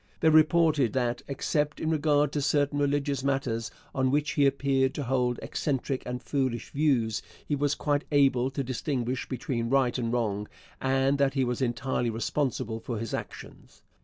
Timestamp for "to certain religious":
2.31-3.23